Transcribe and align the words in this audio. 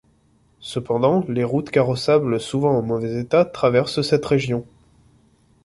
Cependant, 0.61 1.23
les 1.27 1.43
routes 1.43 1.69
carrossables 1.69 2.39
souvent 2.39 2.75
en 2.75 2.81
mauvais 2.81 3.19
état 3.21 3.45
traversent 3.45 4.01
cette 4.01 4.25
région. 4.25 4.65